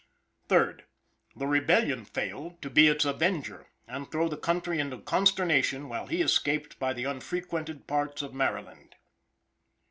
3d. 0.49 0.81
The 1.35 1.45
rebellion 1.45 2.05
failed, 2.05 2.59
to 2.63 2.71
be 2.71 2.87
its 2.87 3.05
avenger, 3.05 3.67
and 3.87 4.09
throw 4.11 4.27
the 4.27 4.35
country 4.35 4.79
into 4.79 4.97
consternation, 4.97 5.89
while 5.89 6.07
he 6.07 6.23
escaped 6.23 6.79
by 6.79 6.91
the 6.91 7.03
unfrequented 7.03 7.85
parts 7.85 8.23
of 8.23 8.33
Maryland. 8.33 8.95